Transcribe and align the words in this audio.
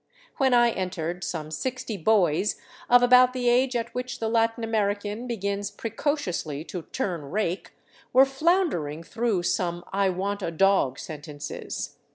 When 0.37 0.51
I 0.55 0.71
entered 0.71 1.23
some 1.23 1.51
sixty 1.51 1.95
boys, 1.95 2.55
of 2.89 3.03
about 3.03 3.33
the 3.33 3.47
age 3.47 3.75
at 3.75 3.93
which 3.93 4.17
the 4.17 4.29
Latin 4.29 4.63
American 4.63 5.27
begins 5.27 5.69
precociously 5.69 6.63
to 6.69 6.81
turn 6.91 7.25
rake, 7.29 7.73
were 8.11 8.25
floundering 8.25 9.03
through 9.03 9.43
some" 9.43 9.83
I 9.93 10.09
want 10.09 10.41
a 10.41 10.49
dog" 10.49 10.97
sentences. 10.97 11.97